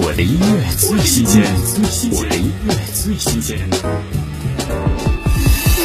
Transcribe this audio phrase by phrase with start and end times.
[0.00, 1.42] 我的音乐最新鲜，
[2.12, 3.58] 我的音乐最新鲜。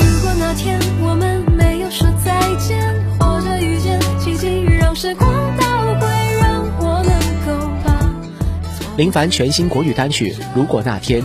[0.01, 5.65] 如果那天我们没有说再见，或者遇见奇迹，让时光倒
[5.99, 6.07] 回，
[6.39, 7.11] 让我能
[7.47, 8.07] 够把
[8.97, 11.19] 林凡全新国语单曲《如果那天》，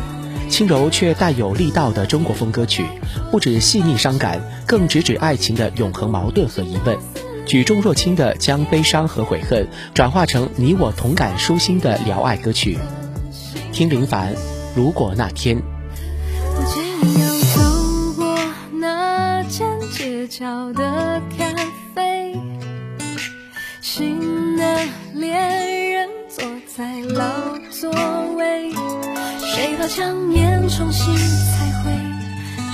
[0.48, 2.86] 轻柔却带有力道的中国风歌曲，
[3.30, 6.96] 不止细腻伤感，更直指爱情的永恒矛盾和疑问，
[7.48, 12.76] 举重若轻的将悲伤和悔恨转化成你我同感舒心的聊爱歌曲。
[13.72, 14.34] 听林凡
[14.76, 15.56] 《如果那天》。
[16.54, 16.84] 我将
[17.14, 18.38] 要走过
[18.78, 21.54] 那间街角的咖
[21.94, 22.36] 啡，
[23.80, 24.80] 新的
[25.14, 26.44] 恋人坐
[26.76, 27.24] 在老
[27.70, 27.90] 座
[28.36, 28.70] 位，
[29.38, 31.90] 谁把强颜重新彩绘，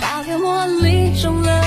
[0.00, 1.63] 打掉茉莉中了，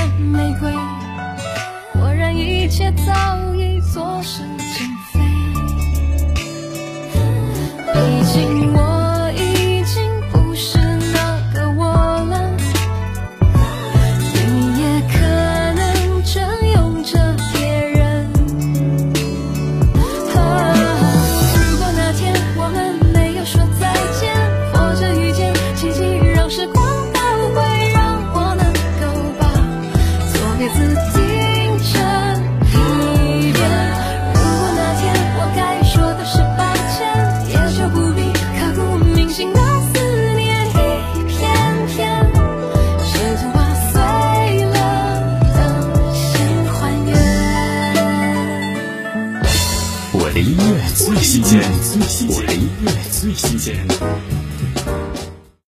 [2.67, 4.43] 一切早已作是
[50.27, 51.61] 我的音乐最新鲜，
[52.27, 54.36] 我的音乐最新鲜。